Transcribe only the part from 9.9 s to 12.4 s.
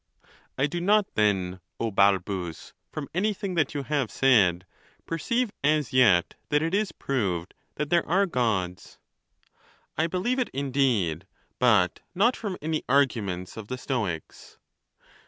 I believe it, indeed, but not